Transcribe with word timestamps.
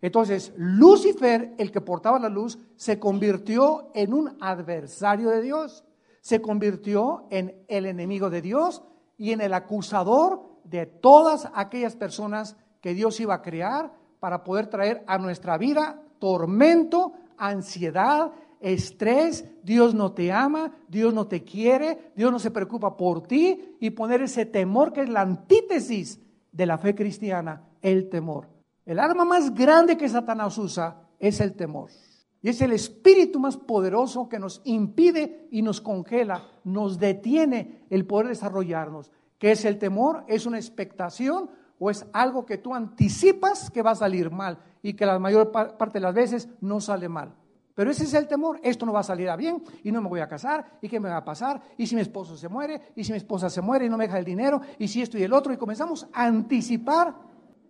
Entonces, 0.00 0.52
Lucifer, 0.56 1.54
el 1.58 1.72
que 1.72 1.80
portaba 1.80 2.18
la 2.18 2.28
luz, 2.28 2.58
se 2.76 2.98
convirtió 2.98 3.90
en 3.94 4.12
un 4.12 4.36
adversario 4.40 5.30
de 5.30 5.42
Dios, 5.42 5.84
se 6.20 6.40
convirtió 6.40 7.26
en 7.30 7.64
el 7.68 7.86
enemigo 7.86 8.30
de 8.30 8.42
Dios 8.42 8.82
y 9.16 9.32
en 9.32 9.40
el 9.40 9.54
acusador 9.54 10.42
de 10.64 10.86
todas 10.86 11.48
aquellas 11.54 11.96
personas 11.96 12.56
que 12.80 12.94
Dios 12.94 13.18
iba 13.20 13.34
a 13.34 13.42
crear 13.42 13.92
para 14.20 14.44
poder 14.44 14.68
traer 14.68 15.02
a 15.06 15.18
nuestra 15.18 15.58
vida 15.58 16.02
tormento, 16.18 17.12
ansiedad, 17.36 18.32
estrés, 18.60 19.44
Dios 19.62 19.94
no 19.94 20.12
te 20.12 20.32
ama, 20.32 20.72
Dios 20.88 21.14
no 21.14 21.26
te 21.26 21.44
quiere, 21.44 22.12
Dios 22.16 22.30
no 22.32 22.38
se 22.38 22.50
preocupa 22.50 22.96
por 22.96 23.26
ti 23.26 23.76
y 23.80 23.90
poner 23.90 24.22
ese 24.22 24.46
temor 24.46 24.92
que 24.92 25.02
es 25.02 25.08
la 25.08 25.20
antítesis 25.22 26.20
de 26.52 26.66
la 26.66 26.78
fe 26.78 26.94
cristiana, 26.94 27.68
el 27.82 28.08
temor. 28.08 28.57
El 28.88 28.98
arma 29.00 29.26
más 29.26 29.54
grande 29.54 29.98
que 29.98 30.08
Satanás 30.08 30.56
usa 30.56 30.96
es 31.18 31.42
el 31.42 31.52
temor. 31.52 31.90
Y 32.40 32.48
es 32.48 32.62
el 32.62 32.72
espíritu 32.72 33.38
más 33.38 33.58
poderoso 33.58 34.30
que 34.30 34.38
nos 34.38 34.62
impide 34.64 35.46
y 35.50 35.60
nos 35.60 35.82
congela, 35.82 36.48
nos 36.64 36.98
detiene 36.98 37.84
el 37.90 38.06
poder 38.06 38.28
desarrollarnos. 38.28 39.12
¿Qué 39.36 39.50
es 39.50 39.66
el 39.66 39.78
temor? 39.78 40.24
Es 40.26 40.46
una 40.46 40.56
expectación 40.56 41.50
o 41.78 41.90
es 41.90 42.06
algo 42.14 42.46
que 42.46 42.56
tú 42.56 42.74
anticipas 42.74 43.70
que 43.70 43.82
va 43.82 43.90
a 43.90 43.94
salir 43.94 44.30
mal 44.30 44.58
y 44.82 44.94
que 44.94 45.04
la 45.04 45.18
mayor 45.18 45.52
parte 45.52 45.98
de 45.98 46.00
las 46.00 46.14
veces 46.14 46.48
no 46.62 46.80
sale 46.80 47.10
mal. 47.10 47.34
Pero 47.74 47.90
ese 47.90 48.04
es 48.04 48.14
el 48.14 48.26
temor, 48.26 48.58
esto 48.62 48.86
no 48.86 48.92
va 48.94 49.00
a 49.00 49.04
salir 49.04 49.28
a 49.28 49.36
bien 49.36 49.62
y 49.84 49.92
no 49.92 50.00
me 50.00 50.08
voy 50.08 50.20
a 50.20 50.28
casar 50.28 50.78
y 50.80 50.88
qué 50.88 50.98
me 50.98 51.10
va 51.10 51.18
a 51.18 51.24
pasar 51.24 51.60
y 51.76 51.86
si 51.86 51.94
mi 51.94 52.00
esposo 52.00 52.38
se 52.38 52.48
muere 52.48 52.80
y 52.96 53.04
si 53.04 53.12
mi 53.12 53.18
esposa 53.18 53.50
se 53.50 53.60
muere 53.60 53.84
y 53.84 53.90
no 53.90 53.98
me 53.98 54.06
deja 54.06 54.18
el 54.18 54.24
dinero 54.24 54.62
y 54.78 54.88
si 54.88 55.02
esto 55.02 55.18
y 55.18 55.24
el 55.24 55.32
otro 55.34 55.52
y 55.52 55.58
comenzamos 55.58 56.08
a 56.12 56.24
anticipar 56.24 57.27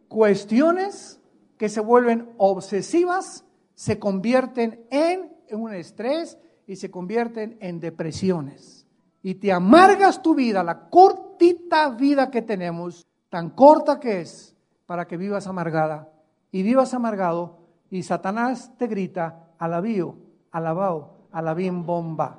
cuestiones 0.09 1.21
que 1.57 1.69
se 1.69 1.81
vuelven 1.81 2.31
obsesivas, 2.39 3.45
se 3.75 3.99
convierten 3.99 4.87
en, 4.91 5.33
un 5.53 5.73
estrés 5.73 6.39
y 6.67 6.77
se 6.77 6.91
convierten 6.91 7.57
en 7.61 7.81
depresiones. 7.81 8.87
Y 9.23 9.37
te 9.37 9.53
amargas 9.53 10.23
tu 10.23 10.35
vida, 10.35 10.63
la 10.63 10.89
cortita 10.89 11.91
vida 11.91 12.31
que 12.31 12.43
tenemos, 12.43 13.07
tan 13.29 13.51
corta 13.51 14.01
que 14.01 14.21
es, 14.21 14.57
para 14.87 15.07
que 15.07 15.17
vivas 15.17 15.47
amargada 15.47 16.11
y 16.51 16.63
vivas 16.63 16.95
amargado 16.95 17.59
y 17.91 18.03
Satanás 18.03 18.73
te 18.79 18.87
grita, 18.87 19.53
alabío, 19.59 20.17
alabao, 20.51 21.29
alabim 21.33 21.85
bomba. 21.85 22.39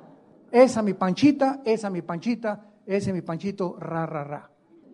Esa 0.50 0.82
mi 0.82 0.94
panchita, 0.94 1.60
esa 1.64 1.90
mi 1.90 2.02
panchita, 2.02 2.66
ese 2.86 3.12
mi 3.12 3.22
panchito, 3.22 3.76
ra, 3.78 4.06
ra, 4.06 4.24
ra. 4.24 4.50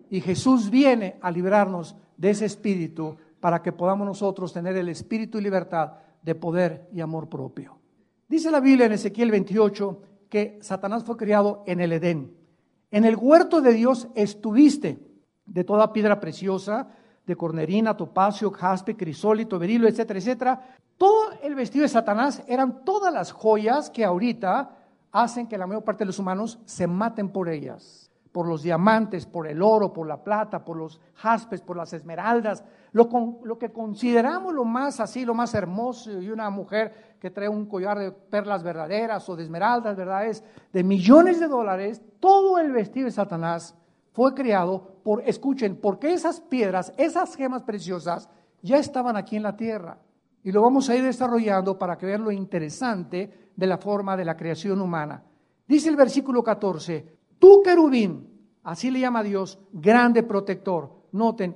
Y 0.09 0.21
Jesús 0.21 0.69
viene 0.69 1.17
a 1.21 1.31
librarnos 1.31 1.95
de 2.17 2.31
ese 2.31 2.45
espíritu 2.45 3.15
para 3.39 3.61
que 3.61 3.71
podamos 3.71 4.05
nosotros 4.05 4.51
tener 4.51 4.75
el 4.75 4.89
espíritu 4.89 5.37
y 5.37 5.41
libertad 5.41 5.93
de 6.21 6.35
poder 6.35 6.89
y 6.91 7.01
amor 7.01 7.29
propio. 7.29 7.79
Dice 8.27 8.51
la 8.51 8.59
Biblia 8.59 8.87
en 8.87 8.93
Ezequiel 8.93 9.31
28 9.31 10.01
que 10.29 10.59
Satanás 10.61 11.03
fue 11.03 11.15
criado 11.15 11.63
en 11.65 11.79
el 11.79 11.93
Edén. 11.93 12.35
En 12.91 13.05
el 13.05 13.15
huerto 13.15 13.61
de 13.61 13.73
Dios 13.73 14.07
estuviste 14.15 14.99
de 15.45 15.63
toda 15.63 15.93
piedra 15.93 16.19
preciosa, 16.19 16.89
de 17.25 17.35
cornerina, 17.35 17.95
topacio, 17.95 18.51
jaspe, 18.51 18.95
crisólito, 18.95 19.59
berilo, 19.59 19.87
etcétera, 19.87 20.19
etcétera. 20.19 20.75
Todo 20.97 21.31
el 21.43 21.55
vestido 21.55 21.83
de 21.83 21.89
Satanás 21.89 22.41
eran 22.47 22.83
todas 22.83 23.13
las 23.13 23.31
joyas 23.31 23.89
que 23.89 24.03
ahorita 24.03 24.75
hacen 25.11 25.47
que 25.47 25.57
la 25.57 25.67
mayor 25.67 25.83
parte 25.83 26.03
de 26.03 26.07
los 26.07 26.19
humanos 26.19 26.59
se 26.65 26.87
maten 26.87 27.29
por 27.29 27.49
ellas, 27.49 28.06
por 28.37 28.47
los 28.47 28.61
diamantes, 28.61 29.25
por 29.25 29.47
el 29.47 29.63
oro, 29.63 29.91
por 29.91 30.05
la 30.05 30.23
plata, 30.23 30.63
por 30.63 30.77
los 30.77 31.01
jaspes, 31.15 31.59
por 31.59 31.75
las 31.75 31.91
esmeraldas, 31.93 32.63
lo, 32.91 33.09
lo 33.43 33.57
que 33.57 33.71
consideramos 33.71 34.53
lo 34.53 34.63
más 34.63 34.99
así, 34.99 35.25
lo 35.25 35.33
más 35.33 35.55
hermoso, 35.55 36.21
y 36.21 36.29
una 36.29 36.51
mujer 36.51 37.15
que 37.19 37.31
trae 37.31 37.49
un 37.49 37.65
collar 37.65 37.97
de 37.97 38.11
perlas 38.11 38.61
verdaderas 38.61 39.27
o 39.27 39.35
de 39.35 39.41
esmeraldas, 39.41 39.97
¿verdad? 39.97 40.27
Es 40.27 40.43
de 40.71 40.83
millones 40.83 41.39
de 41.39 41.47
dólares, 41.47 41.99
todo 42.19 42.59
el 42.59 42.71
vestido 42.71 43.05
de 43.05 43.11
Satanás 43.11 43.75
fue 44.11 44.35
creado 44.35 44.99
por, 45.03 45.23
escuchen, 45.27 45.75
porque 45.75 46.13
esas 46.13 46.39
piedras, 46.39 46.93
esas 46.95 47.35
gemas 47.35 47.63
preciosas 47.63 48.29
ya 48.61 48.77
estaban 48.77 49.17
aquí 49.17 49.35
en 49.35 49.41
la 49.41 49.57
tierra. 49.57 49.97
Y 50.43 50.51
lo 50.51 50.61
vamos 50.61 50.87
a 50.91 50.95
ir 50.95 51.01
desarrollando 51.01 51.79
para 51.79 51.97
que 51.97 52.05
vean 52.05 52.23
lo 52.23 52.31
interesante 52.31 53.49
de 53.55 53.65
la 53.65 53.79
forma 53.79 54.15
de 54.15 54.25
la 54.25 54.37
creación 54.37 54.79
humana. 54.79 55.23
Dice 55.67 55.89
el 55.89 55.95
versículo 55.95 56.43
14, 56.43 57.17
tú 57.39 57.61
querubín, 57.63 58.26
así 58.67 58.91
le 58.91 58.99
llama 58.99 59.23
Dios, 59.23 59.59
grande 59.71 60.23
protector. 60.23 60.91
Noten, 61.13 61.55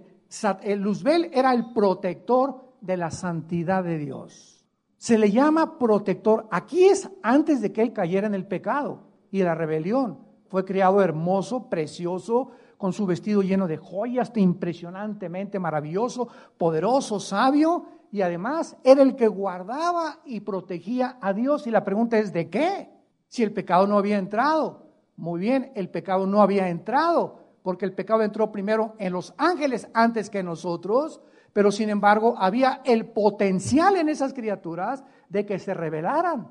el 0.64 0.80
Luzbel 0.80 1.30
era 1.34 1.54
el 1.54 1.74
protector 1.74 2.62
de 2.80 2.96
la 2.96 3.12
santidad 3.12 3.84
de 3.84 3.98
Dios. 3.98 4.66
Se 4.96 5.18
le 5.18 5.30
llama 5.30 5.78
protector. 5.78 6.48
Aquí 6.52 6.86
es 6.86 7.10
antes 7.22 7.62
de 7.62 7.74
que 7.74 7.82
él 7.82 7.92
cayera 7.92 8.28
en 8.28 8.34
el 8.34 8.48
pecado 8.48 9.04
y 9.30 9.44
la 9.44 9.56
rebelión. 9.56 10.20
Fue 10.48 10.64
criado 10.64 11.02
hermoso, 11.02 11.70
precioso, 11.70 12.52
con 12.78 12.94
su 12.94 13.06
vestido 13.06 13.42
lleno 13.42 13.68
de 13.68 13.78
joyas, 13.78 14.32
impresionantemente 14.36 15.60
maravilloso, 15.60 16.30
poderoso, 16.58 17.20
sabio, 17.20 17.86
y 18.10 18.22
además 18.22 18.78
era 18.86 19.02
el 19.02 19.18
que 19.18 19.28
guardaba 19.28 20.20
y 20.24 20.40
protegía 20.40 21.18
a 21.20 21.34
Dios. 21.34 21.68
Y 21.68 21.72
la 21.72 21.84
pregunta 21.84 22.18
es, 22.18 22.32
¿de 22.32 22.50
qué? 22.50 22.90
Si 23.28 23.44
el 23.44 23.52
pecado 23.52 23.86
no 23.86 23.98
había 23.98 24.18
entrado. 24.18 24.91
Muy 25.22 25.40
bien, 25.40 25.72
el 25.76 25.88
pecado 25.88 26.26
no 26.26 26.42
había 26.42 26.68
entrado, 26.70 27.38
porque 27.62 27.86
el 27.86 27.94
pecado 27.94 28.24
entró 28.24 28.52
primero 28.52 28.96
en 28.98 29.14
los 29.14 29.36
ángeles 29.38 29.88
antes 29.94 30.32
que 30.32 30.42
nosotros, 30.42 31.22
pero 31.54 31.72
sin 31.72 31.92
embargo 31.92 32.34
había 32.40 32.82
el 32.86 33.06
potencial 33.06 33.98
en 33.98 34.10
esas 34.10 34.34
criaturas 34.34 35.04
de 35.30 35.46
que 35.46 35.60
se 35.60 35.76
rebelaran. 35.76 36.48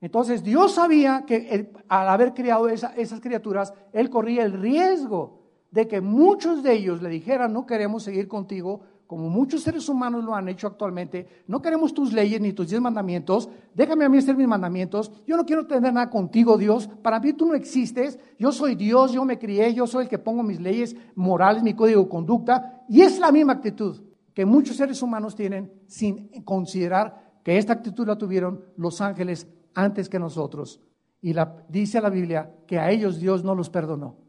Entonces 0.00 0.44
Dios 0.44 0.74
sabía 0.74 1.24
que 1.26 1.72
al 1.88 2.08
haber 2.08 2.32
criado 2.32 2.68
esas 2.68 3.20
criaturas, 3.20 3.74
Él 3.92 4.08
corría 4.08 4.44
el 4.44 4.52
riesgo 4.52 5.40
de 5.72 5.88
que 5.88 6.00
muchos 6.00 6.62
de 6.62 6.74
ellos 6.74 7.02
le 7.02 7.08
dijeran, 7.08 7.52
no 7.52 7.66
queremos 7.66 8.04
seguir 8.04 8.28
contigo, 8.28 8.82
como 9.12 9.28
muchos 9.28 9.60
seres 9.60 9.90
humanos 9.90 10.24
lo 10.24 10.34
han 10.34 10.48
hecho 10.48 10.66
actualmente, 10.66 11.26
no 11.46 11.60
queremos 11.60 11.92
tus 11.92 12.14
leyes 12.14 12.40
ni 12.40 12.54
tus 12.54 12.70
diez 12.70 12.80
mandamientos, 12.80 13.46
déjame 13.74 14.06
a 14.06 14.08
mí 14.08 14.16
hacer 14.16 14.34
mis 14.34 14.48
mandamientos, 14.48 15.12
yo 15.26 15.36
no 15.36 15.44
quiero 15.44 15.66
tener 15.66 15.92
nada 15.92 16.08
contigo, 16.08 16.56
Dios, 16.56 16.88
para 17.02 17.20
mí 17.20 17.34
tú 17.34 17.44
no 17.44 17.52
existes, 17.52 18.18
yo 18.38 18.52
soy 18.52 18.74
Dios, 18.74 19.12
yo 19.12 19.22
me 19.26 19.38
crié, 19.38 19.74
yo 19.74 19.86
soy 19.86 20.04
el 20.04 20.08
que 20.08 20.18
pongo 20.18 20.42
mis 20.42 20.58
leyes 20.58 20.96
morales, 21.14 21.62
mi 21.62 21.74
código 21.74 22.04
de 22.04 22.08
conducta, 22.08 22.86
y 22.88 23.02
es 23.02 23.18
la 23.18 23.30
misma 23.30 23.52
actitud 23.52 24.02
que 24.32 24.46
muchos 24.46 24.76
seres 24.76 25.02
humanos 25.02 25.36
tienen 25.36 25.70
sin 25.86 26.30
considerar 26.42 27.34
que 27.44 27.58
esta 27.58 27.74
actitud 27.74 28.06
la 28.06 28.16
tuvieron 28.16 28.64
los 28.78 29.02
ángeles 29.02 29.46
antes 29.74 30.08
que 30.08 30.18
nosotros. 30.18 30.80
Y 31.20 31.34
la, 31.34 31.66
dice 31.68 32.00
la 32.00 32.08
Biblia 32.08 32.50
que 32.66 32.78
a 32.78 32.90
ellos 32.90 33.20
Dios 33.20 33.44
no 33.44 33.54
los 33.54 33.68
perdonó. 33.68 34.21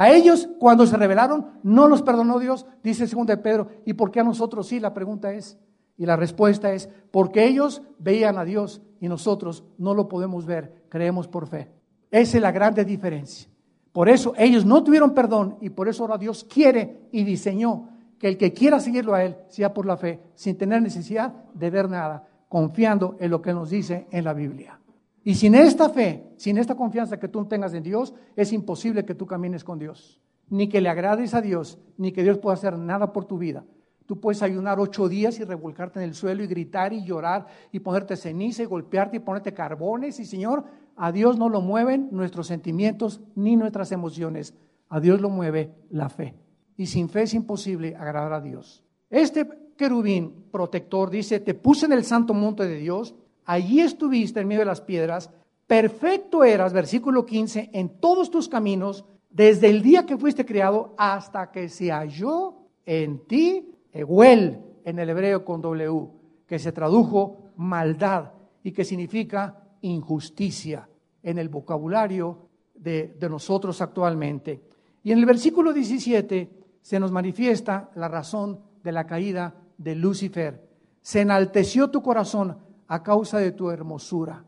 A 0.00 0.10
ellos, 0.10 0.48
cuando 0.58 0.86
se 0.86 0.96
rebelaron, 0.96 1.48
no 1.62 1.86
los 1.86 2.00
perdonó 2.00 2.38
Dios, 2.38 2.64
dice 2.82 3.02
el 3.02 3.10
segundo 3.10 3.34
de 3.34 3.36
Pedro. 3.36 3.68
¿Y 3.84 3.92
por 3.92 4.10
qué 4.10 4.20
a 4.20 4.24
nosotros 4.24 4.66
sí? 4.66 4.80
La 4.80 4.94
pregunta 4.94 5.30
es, 5.30 5.58
y 5.98 6.06
la 6.06 6.16
respuesta 6.16 6.72
es, 6.72 6.88
porque 7.10 7.44
ellos 7.44 7.82
veían 7.98 8.38
a 8.38 8.46
Dios 8.46 8.80
y 8.98 9.08
nosotros 9.08 9.62
no 9.76 9.92
lo 9.92 10.08
podemos 10.08 10.46
ver, 10.46 10.86
creemos 10.88 11.28
por 11.28 11.48
fe. 11.48 11.70
Esa 12.10 12.38
es 12.38 12.42
la 12.42 12.50
grande 12.50 12.82
diferencia. 12.86 13.46
Por 13.92 14.08
eso 14.08 14.32
ellos 14.38 14.64
no 14.64 14.82
tuvieron 14.82 15.12
perdón 15.12 15.58
y 15.60 15.68
por 15.68 15.86
eso 15.86 16.04
ahora 16.04 16.16
Dios 16.16 16.44
quiere 16.44 17.02
y 17.12 17.22
diseñó 17.22 17.90
que 18.18 18.28
el 18.28 18.38
que 18.38 18.54
quiera 18.54 18.80
seguirlo 18.80 19.12
a 19.12 19.22
Él 19.22 19.36
sea 19.48 19.74
por 19.74 19.84
la 19.84 19.98
fe, 19.98 20.18
sin 20.34 20.56
tener 20.56 20.80
necesidad 20.80 21.34
de 21.52 21.68
ver 21.68 21.90
nada, 21.90 22.26
confiando 22.48 23.16
en 23.20 23.30
lo 23.30 23.42
que 23.42 23.52
nos 23.52 23.68
dice 23.68 24.06
en 24.10 24.24
la 24.24 24.32
Biblia. 24.32 24.80
Y 25.22 25.34
sin 25.34 25.54
esta 25.54 25.90
fe, 25.90 26.32
sin 26.36 26.58
esta 26.58 26.74
confianza 26.74 27.18
que 27.18 27.28
tú 27.28 27.44
tengas 27.44 27.74
en 27.74 27.82
Dios, 27.82 28.14
es 28.36 28.52
imposible 28.52 29.04
que 29.04 29.14
tú 29.14 29.26
camines 29.26 29.64
con 29.64 29.78
Dios. 29.78 30.20
Ni 30.48 30.68
que 30.68 30.80
le 30.80 30.88
agrades 30.88 31.34
a 31.34 31.42
Dios, 31.42 31.78
ni 31.96 32.12
que 32.12 32.22
Dios 32.22 32.38
pueda 32.38 32.54
hacer 32.54 32.78
nada 32.78 33.12
por 33.12 33.26
tu 33.26 33.38
vida. 33.38 33.64
Tú 34.06 34.18
puedes 34.18 34.42
ayunar 34.42 34.80
ocho 34.80 35.08
días 35.08 35.38
y 35.38 35.44
revolcarte 35.44 36.00
en 36.00 36.04
el 36.04 36.14
suelo 36.14 36.42
y 36.42 36.48
gritar 36.48 36.92
y 36.92 37.04
llorar 37.04 37.46
y 37.70 37.78
ponerte 37.78 38.16
ceniza 38.16 38.64
y 38.64 38.66
golpearte 38.66 39.18
y 39.18 39.20
ponerte 39.20 39.54
carbones. 39.54 40.18
Y 40.18 40.24
Señor, 40.24 40.64
a 40.96 41.12
Dios 41.12 41.38
no 41.38 41.48
lo 41.48 41.60
mueven 41.60 42.08
nuestros 42.10 42.48
sentimientos 42.48 43.20
ni 43.36 43.54
nuestras 43.54 43.92
emociones. 43.92 44.54
A 44.88 44.98
Dios 44.98 45.20
lo 45.20 45.30
mueve 45.30 45.72
la 45.90 46.08
fe. 46.08 46.34
Y 46.76 46.86
sin 46.86 47.08
fe 47.08 47.22
es 47.22 47.34
imposible 47.34 47.94
agradar 47.94 48.32
a 48.32 48.40
Dios. 48.40 48.82
Este 49.08 49.48
querubín 49.76 50.46
protector 50.50 51.08
dice, 51.08 51.38
te 51.38 51.54
puse 51.54 51.86
en 51.86 51.92
el 51.92 52.04
santo 52.04 52.34
monte 52.34 52.66
de 52.66 52.78
Dios 52.78 53.14
allí 53.50 53.80
estuviste 53.80 54.38
en 54.38 54.46
medio 54.46 54.60
de 54.60 54.66
las 54.66 54.80
piedras, 54.80 55.28
perfecto 55.66 56.44
eras, 56.44 56.72
versículo 56.72 57.26
15, 57.26 57.70
en 57.72 57.88
todos 58.00 58.30
tus 58.30 58.48
caminos, 58.48 59.04
desde 59.28 59.68
el 59.68 59.82
día 59.82 60.06
que 60.06 60.16
fuiste 60.16 60.46
criado 60.46 60.94
hasta 60.96 61.50
que 61.50 61.68
se 61.68 61.90
halló 61.90 62.54
en 62.86 63.26
ti, 63.26 63.68
Eguel, 63.92 64.60
en 64.84 65.00
el 65.00 65.10
hebreo 65.10 65.44
con 65.44 65.60
W, 65.60 66.06
que 66.46 66.60
se 66.60 66.70
tradujo 66.70 67.50
maldad 67.56 68.30
y 68.62 68.70
que 68.70 68.84
significa 68.84 69.64
injusticia 69.80 70.88
en 71.20 71.38
el 71.38 71.48
vocabulario 71.48 72.46
de, 72.74 73.16
de 73.18 73.28
nosotros 73.28 73.80
actualmente. 73.80 74.62
Y 75.02 75.10
en 75.10 75.18
el 75.18 75.26
versículo 75.26 75.72
17 75.72 76.50
se 76.82 77.00
nos 77.00 77.10
manifiesta 77.10 77.90
la 77.96 78.06
razón 78.06 78.60
de 78.84 78.92
la 78.92 79.08
caída 79.08 79.54
de 79.76 79.96
Lucifer. 79.96 80.68
se 81.02 81.22
enalteció 81.22 81.90
tu 81.90 82.00
corazón 82.00 82.69
a 82.90 83.04
causa 83.04 83.38
de 83.38 83.52
tu 83.52 83.70
hermosura. 83.70 84.44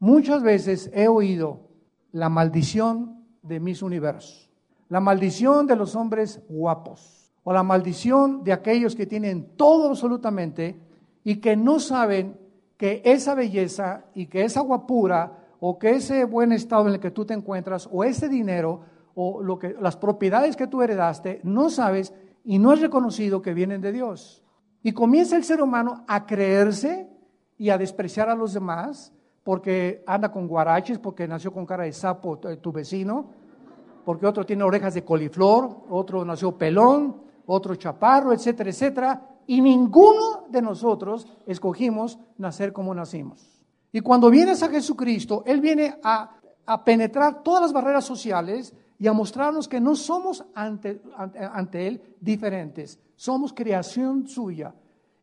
Muchas 0.00 0.42
veces 0.42 0.90
he 0.92 1.06
oído 1.06 1.60
la 2.10 2.28
maldición 2.28 3.24
de 3.40 3.60
mis 3.60 3.82
universos, 3.82 4.50
la 4.88 4.98
maldición 4.98 5.68
de 5.68 5.76
los 5.76 5.94
hombres 5.94 6.42
guapos 6.48 7.32
o 7.44 7.52
la 7.52 7.62
maldición 7.62 8.42
de 8.42 8.52
aquellos 8.52 8.96
que 8.96 9.06
tienen 9.06 9.56
todo 9.56 9.90
absolutamente 9.90 10.76
y 11.22 11.36
que 11.36 11.56
no 11.56 11.78
saben 11.78 12.36
que 12.76 13.00
esa 13.04 13.36
belleza 13.36 14.06
y 14.12 14.26
que 14.26 14.42
esa 14.42 14.60
guapura 14.60 15.44
o 15.60 15.78
que 15.78 15.90
ese 15.90 16.24
buen 16.24 16.50
estado 16.50 16.88
en 16.88 16.94
el 16.94 17.00
que 17.00 17.12
tú 17.12 17.24
te 17.24 17.34
encuentras 17.34 17.88
o 17.92 18.02
ese 18.02 18.28
dinero 18.28 18.80
o 19.14 19.40
lo 19.40 19.60
que, 19.60 19.76
las 19.80 19.96
propiedades 19.96 20.56
que 20.56 20.66
tú 20.66 20.82
heredaste, 20.82 21.40
no 21.44 21.70
sabes 21.70 22.12
y 22.44 22.58
no 22.58 22.72
es 22.72 22.80
reconocido 22.80 23.40
que 23.40 23.54
vienen 23.54 23.80
de 23.80 23.92
Dios. 23.92 24.42
Y 24.82 24.90
comienza 24.90 25.36
el 25.36 25.44
ser 25.44 25.62
humano 25.62 26.04
a 26.08 26.26
creerse 26.26 27.13
y 27.58 27.70
a 27.70 27.78
despreciar 27.78 28.28
a 28.28 28.34
los 28.34 28.52
demás 28.52 29.12
porque 29.42 30.02
anda 30.06 30.32
con 30.32 30.48
guaraches, 30.48 30.98
porque 30.98 31.28
nació 31.28 31.52
con 31.52 31.66
cara 31.66 31.84
de 31.84 31.92
sapo 31.92 32.38
tu 32.38 32.72
vecino, 32.72 33.30
porque 34.04 34.26
otro 34.26 34.44
tiene 34.44 34.64
orejas 34.64 34.94
de 34.94 35.04
coliflor, 35.04 35.84
otro 35.90 36.24
nació 36.24 36.52
pelón, 36.56 37.22
otro 37.46 37.74
chaparro, 37.74 38.32
etcétera, 38.32 38.70
etcétera, 38.70 39.28
y 39.46 39.60
ninguno 39.60 40.46
de 40.48 40.62
nosotros 40.62 41.26
escogimos 41.46 42.18
nacer 42.38 42.72
como 42.72 42.94
nacimos. 42.94 43.62
Y 43.92 44.00
cuando 44.00 44.30
vienes 44.30 44.62
a 44.62 44.68
Jesucristo, 44.68 45.42
Él 45.46 45.60
viene 45.60 45.98
a, 46.02 46.36
a 46.66 46.84
penetrar 46.84 47.42
todas 47.42 47.62
las 47.62 47.72
barreras 47.72 48.04
sociales 48.04 48.74
y 48.98 49.06
a 49.06 49.12
mostrarnos 49.12 49.68
que 49.68 49.80
no 49.80 49.94
somos 49.94 50.44
ante, 50.54 51.02
ante, 51.16 51.86
Él 51.86 52.16
diferentes, 52.20 52.98
somos 53.16 53.52
creación 53.52 54.26
suya. 54.26 54.74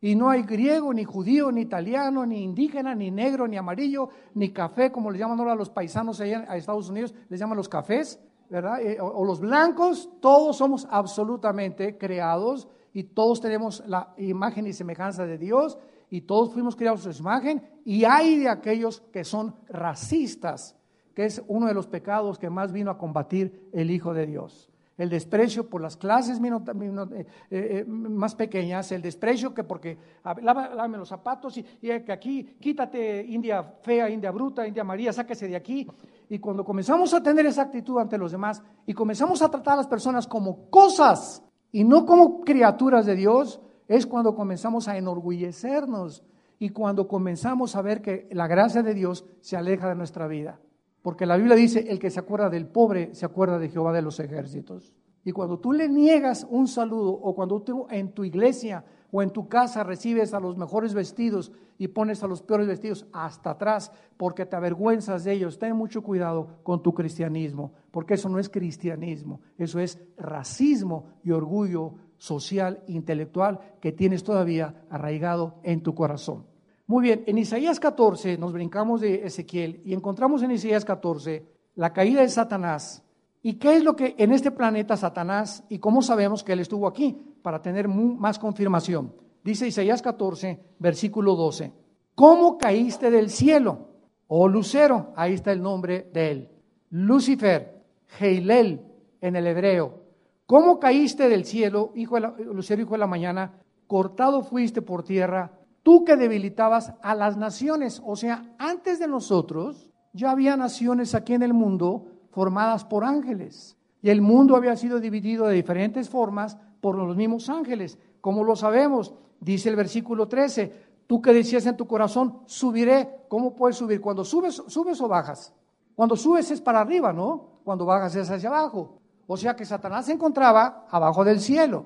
Y 0.04 0.16
no 0.16 0.32
hay 0.32 0.42
griego, 0.42 0.92
ni 0.94 1.04
judío, 1.04 1.52
ni 1.52 1.62
italiano, 1.62 2.26
ni 2.26 2.42
indígena, 2.42 2.96
ni 2.96 3.12
negro, 3.12 3.48
ni 3.48 3.56
amarillo, 3.56 4.10
ni 4.34 4.50
café, 4.50 4.92
como 4.92 5.12
le 5.12 5.20
llaman 5.20 5.40
ahora 5.40 5.54
los 5.54 5.70
paisanos 5.70 6.20
allá 6.20 6.44
en 6.44 6.52
Estados 6.58 6.90
Unidos, 6.90 7.14
les 7.30 7.40
llaman 7.40 7.56
los 7.56 7.70
cafés, 7.70 8.20
¿verdad? 8.50 8.82
Eh, 8.82 8.98
o, 9.00 9.24
los 9.24 9.40
blancos, 9.40 10.10
todos 10.20 10.58
somos 10.58 10.88
absolutamente 10.90 12.00
creados 12.00 12.68
y 12.94 13.04
todos 13.04 13.42
tenemos 13.42 13.84
la 13.86 14.14
imagen 14.18 14.66
y 14.66 14.74
semejanza 14.74 15.28
de 15.28 15.38
Dios 15.38 15.78
y 16.10 16.22
todos 16.22 16.52
fuimos 16.52 16.76
creados 16.76 17.06
a 17.06 17.14
su 17.14 17.22
imagen 17.22 17.62
y 17.86 18.04
hay 18.04 18.40
de 18.40 18.50
aquellos 18.50 19.02
que 19.14 19.24
son 19.24 19.56
racistas 19.70 20.76
que 21.14 21.26
es 21.26 21.44
uno 21.48 21.68
de 21.68 21.74
los 21.76 21.88
pecados 21.88 22.40
que 22.40 22.50
más 22.50 22.72
vino 22.72 22.90
a 22.90 22.98
combatir 22.98 23.70
el 23.72 23.92
Hijo 23.92 24.14
de 24.14 24.26
Dios. 24.26 24.71
El 24.98 25.10
desprecio 25.10 25.68
por 25.70 25.82
las 25.82 25.98
clases 25.98 26.40
eh, 26.40 27.26
eh, 27.50 27.86
más 27.88 28.36
pequeñas, 28.36 28.92
el 28.92 29.02
desprecio 29.02 29.54
que 29.54 29.64
porque 29.64 29.98
lávame 30.24 30.98
los 30.98 31.10
zapatos 31.10 31.58
y, 31.58 31.64
que 31.64 32.12
aquí 32.12 32.44
quítate 32.60 33.26
India 33.26 33.64
fea, 33.82 34.10
India 34.10 34.32
bruta, 34.32 34.68
India 34.68 34.84
María, 34.84 35.14
sáquese 35.14 35.48
de 35.48 35.56
aquí. 35.56 35.88
Y 36.30 36.40
cuando 36.40 36.64
comenzamos 36.64 37.14
a 37.14 37.24
tener 37.24 37.46
esa 37.46 37.64
actitud 37.64 38.00
ante 38.00 38.18
los 38.18 38.32
demás 38.32 38.62
y 38.86 38.94
comenzamos 38.94 39.42
a 39.42 39.50
tratar 39.50 39.74
a 39.74 39.78
las 39.78 39.88
personas 39.88 40.28
como 40.28 40.70
cosas 40.70 41.44
y 41.72 41.84
no 41.84 42.06
como 42.06 42.42
criaturas 42.42 43.06
de 43.06 43.16
Dios, 43.16 43.62
es 43.88 44.06
cuando 44.06 44.36
comenzamos 44.36 44.88
a 44.88 44.98
enorgullecernos 44.98 46.24
y 46.60 46.70
cuando 46.70 47.08
comenzamos 47.08 47.76
a 47.76 47.82
ver 47.82 48.02
que 48.02 48.30
la 48.32 48.48
gracia 48.48 48.84
de 48.84 48.94
Dios 48.94 49.26
se 49.42 49.58
aleja 49.58 49.90
de 49.90 49.96
nuestra 49.96 50.28
vida. 50.28 50.60
Porque 51.02 51.26
la 51.26 51.38
Biblia 51.38 51.56
dice, 51.56 51.86
el 51.90 52.00
que 52.00 52.10
se 52.10 52.20
acuerda 52.20 52.50
del 52.50 52.68
pobre 52.68 53.14
se 53.14 53.26
acuerda 53.26 53.58
de 53.58 53.70
Jehová 53.70 53.92
de 53.94 54.02
los 54.02 54.20
ejércitos. 54.20 54.94
Y 55.24 55.32
cuando 55.32 55.60
tú 55.60 55.72
le 55.72 55.88
niegas 55.88 56.48
un 56.50 56.68
saludo 56.68 57.12
o 57.12 57.36
cuando 57.36 57.62
tú 57.62 57.88
en 57.90 58.12
tu 58.12 58.24
iglesia 58.24 58.84
o 59.12 59.22
en 59.22 59.30
tu 59.30 59.48
casa 59.48 59.84
recibes 59.84 60.34
a 60.34 60.40
los 60.40 60.58
mejores 60.58 60.94
vestidos 60.94 61.52
y 61.78 61.90
pones 61.90 62.24
a 62.24 62.28
los 62.28 62.42
peores 62.42 62.68
vestidos 62.68 63.06
hasta 63.12 63.52
atrás 63.52 63.92
porque 64.18 64.46
te 64.46 64.56
avergüenzas 64.56 65.24
de 65.24 65.34
ellos, 65.34 65.60
ten 65.60 65.76
mucho 65.76 66.02
cuidado 66.02 66.60
con 66.64 66.82
tu 66.82 66.94
cristianismo, 66.94 67.74
porque 67.92 68.16
eso 68.16 68.30
no 68.30 68.40
es 68.40 68.50
cristianismo, 68.50 69.42
eso 69.58 69.80
es 69.80 70.00
racismo 70.18 71.08
y 71.24 71.32
orgullo 71.32 71.96
social, 72.18 72.84
intelectual 72.88 73.60
que 73.80 73.92
tienes 73.92 74.24
todavía 74.24 74.86
arraigado 74.90 75.56
en 75.64 75.82
tu 75.82 75.96
corazón. 75.96 76.51
Muy 76.88 77.04
bien, 77.04 77.24
en 77.28 77.38
Isaías 77.38 77.80
14 77.80 78.38
nos 78.38 78.54
brincamos 78.54 79.02
de 79.02 79.26
Ezequiel 79.26 79.82
y 79.86 79.94
encontramos 79.94 80.44
en 80.44 80.52
Isaías 80.52 80.84
14 80.84 81.46
la 81.76 81.94
caída 81.94 82.22
de 82.22 82.30
Satanás. 82.30 83.04
¿Y 83.44 83.54
qué 83.54 83.78
es 83.78 83.84
lo 83.84 83.96
que 83.96 84.16
en 84.18 84.32
este 84.32 84.52
planeta 84.52 84.98
Satanás 84.98 85.64
y 85.70 85.80
cómo 85.80 86.02
sabemos 86.02 86.44
que 86.44 86.54
él 86.54 86.60
estuvo 86.60 86.88
aquí? 86.88 87.18
Para 87.42 87.62
tener 87.62 87.88
más 87.88 88.38
confirmación. 88.38 89.14
Dice 89.44 89.68
Isaías 89.68 90.02
14, 90.02 90.60
versículo 90.80 91.36
12. 91.36 91.72
¿Cómo 92.14 92.58
caíste 92.58 93.10
del 93.10 93.30
cielo? 93.30 93.88
Oh 94.28 94.48
Lucero, 94.48 95.14
ahí 95.16 95.34
está 95.34 95.52
el 95.52 95.62
nombre 95.62 96.10
de 96.14 96.32
él. 96.32 96.50
Lucifer, 96.92 97.82
Heilel 98.20 98.82
en 99.22 99.36
el 99.36 99.48
hebreo. 99.48 100.02
¿Cómo 100.46 100.80
caíste 100.80 101.30
del 101.30 101.46
cielo, 101.46 101.94
hijo 101.96 102.20
de 102.20 102.46
Lucero, 102.46 102.82
hijo 102.82 102.92
de 102.92 102.98
la 102.98 103.08
mañana? 103.08 103.60
Cortado 103.88 104.44
fuiste 104.44 104.82
por 104.82 105.04
tierra 105.04 105.52
tú 105.84 106.06
que 106.06 106.16
debilitabas 106.16 106.94
a 107.02 107.16
las 107.16 107.38
naciones. 107.38 108.02
O 108.06 108.16
sea, 108.16 108.54
antes 108.58 109.00
de 109.00 109.08
nosotros 109.08 109.90
ya 110.14 110.32
había 110.32 110.58
naciones 110.58 111.16
aquí 111.16 111.34
en 111.34 111.44
el 111.44 111.54
mundo 111.54 112.08
formadas 112.32 112.86
por 112.86 113.04
ángeles. 113.04 113.78
Y 114.02 114.10
el 114.10 114.22
mundo 114.22 114.56
había 114.56 114.76
sido 114.76 115.00
dividido 115.00 115.48
de 115.48 115.56
diferentes 115.56 116.10
formas 116.10 116.58
por 116.82 116.96
los 116.96 117.16
mismos 117.16 117.50
ángeles. 117.50 117.98
Como 118.20 118.44
lo 118.44 118.56
sabemos, 118.56 119.14
dice 119.40 119.70
el 119.70 119.76
versículo 119.76 120.28
13, 120.28 120.74
tú 121.08 121.22
que 121.22 121.34
decías 121.34 121.66
en 121.66 121.78
tu 121.78 121.88
corazón, 121.88 122.40
subiré. 122.46 123.26
¿Cómo 123.28 123.56
puedes 123.56 123.78
subir? 123.78 124.02
Cuando 124.02 124.26
subes, 124.26 124.64
subes 124.68 125.00
o 125.02 125.08
bajas. 125.08 125.54
Cuando 125.96 126.16
subes 126.16 126.50
es 126.52 126.62
para 126.62 126.82
arriba, 126.82 127.14
¿no? 127.14 127.60
Cuando 127.64 127.86
bajas 127.86 128.16
es 128.16 128.30
hacia 128.30 128.50
abajo. 128.50 128.98
O 129.28 129.38
sea 129.38 129.56
que 129.56 129.66
Satanás 129.66 130.08
se 130.08 130.14
encontraba 130.14 130.88
abajo 130.90 131.24
del 131.24 131.40
cielo. 131.40 131.86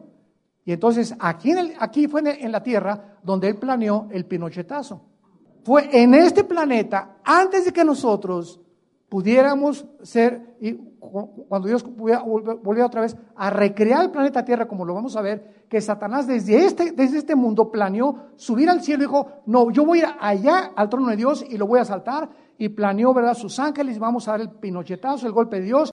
Y 0.64 0.72
entonces 0.72 1.16
aquí, 1.20 1.52
en 1.52 1.74
aquí 1.80 2.08
fue 2.08 2.22
en 2.26 2.52
la 2.52 2.64
Tierra 2.64 3.15
donde 3.26 3.50
él 3.50 3.58
planeó 3.58 4.08
el 4.12 4.26
pinochetazo. 4.26 5.02
Fue 5.64 5.90
en 5.92 6.14
este 6.14 6.44
planeta, 6.44 7.18
antes 7.24 7.66
de 7.66 7.74
que 7.74 7.84
nosotros 7.84 8.62
pudiéramos 9.10 9.86
ser, 10.04 10.56
y 10.62 10.74
cuando 11.50 11.68
Dios 11.68 11.84
volvió 11.84 12.86
otra 12.86 13.02
vez 13.02 13.18
a 13.36 13.50
recrear 13.50 14.04
el 14.04 14.12
planeta 14.12 14.46
Tierra, 14.46 14.68
como 14.68 14.86
lo 14.86 14.94
vamos 14.94 15.16
a 15.16 15.22
ver, 15.22 15.66
que 15.68 15.82
Satanás 15.82 16.28
desde 16.28 16.66
este, 16.66 16.92
desde 16.92 17.18
este 17.18 17.36
mundo 17.36 17.72
planeó 17.72 18.28
subir 18.36 18.70
al 18.70 18.82
cielo 18.82 19.04
y 19.04 19.08
dijo, 19.08 19.28
no, 19.48 19.72
yo 19.72 19.86
voy 19.86 20.00
a 20.00 20.02
ir 20.04 20.08
allá 20.20 20.72
al 20.76 20.90
trono 20.90 21.10
de 21.10 21.16
Dios 21.16 21.44
y 21.50 21.58
lo 21.58 21.66
voy 21.66 21.80
a 21.80 21.86
saltar, 21.86 22.30
y 22.58 22.70
planeó, 22.70 23.14
¿verdad?, 23.14 23.34
sus 23.34 23.60
ángeles, 23.60 24.00
vamos 24.00 24.28
a 24.28 24.32
dar 24.32 24.42
el 24.42 24.50
pinochetazo, 24.52 25.26
el 25.26 25.34
golpe 25.34 25.58
de 25.60 25.66
Dios, 25.66 25.84